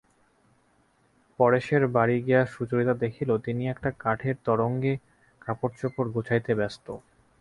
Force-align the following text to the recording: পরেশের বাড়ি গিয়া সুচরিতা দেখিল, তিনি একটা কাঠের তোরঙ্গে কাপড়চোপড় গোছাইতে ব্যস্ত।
পরেশের 1.39 1.83
বাড়ি 1.87 2.17
গিয়া 2.21 2.41
সুচরিতা 2.45 2.93
দেখিল, 3.03 3.29
তিনি 3.37 3.63
একটা 3.67 3.89
কাঠের 3.99 4.35
তোরঙ্গে 4.45 4.93
কাপড়চোপড় 5.41 6.09
গোছাইতে 6.11 6.51
ব্যস্ত। 6.55 6.85